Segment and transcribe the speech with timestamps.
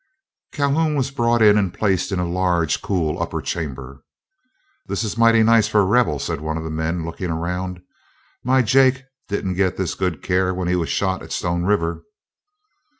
[0.51, 4.01] Calhoun was brought in and placed in a large, cool upper chamber.
[4.87, 7.83] "This is mighty nice for a Rebel," said one of the men, looking around.
[8.43, 12.01] "My Jake didn't get this good care when he was shot at Stone River."